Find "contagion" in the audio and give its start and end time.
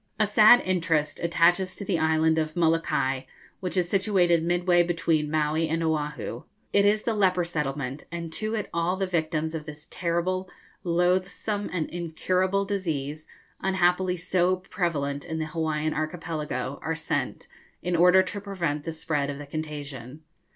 19.45-20.23